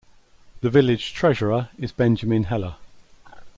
The 0.61 0.71
village 0.71 1.13
treasurer 1.13 1.69
is 1.77 1.91
Benjamin 1.91 2.45
Heller. 2.45 2.77